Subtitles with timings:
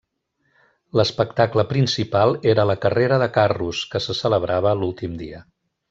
[0.99, 5.45] L'espectacle principal era la carrera de carros, que se celebrava l'últim dia.